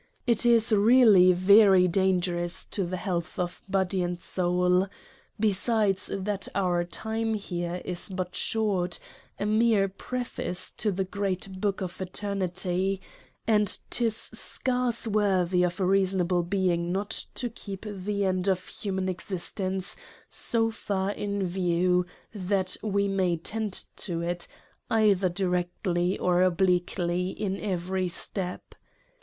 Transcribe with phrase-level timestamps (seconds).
[0.25, 4.87] It is really very dangerous to the Health of Body and Soul.
[5.39, 8.97] Besides that our Time here is but short;
[9.39, 12.99] a mere Preface to the great Book of Eternity:
[13.45, 19.07] and 'tis scarce worthy of a reasonable Being not to keep the End of human
[19.07, 19.95] Existence
[20.31, 24.47] so far in View that we may tend to it
[24.89, 28.73] either directly or obliquely in every step.